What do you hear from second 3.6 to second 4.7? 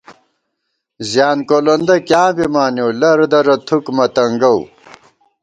تھُک مہ تنگَؤ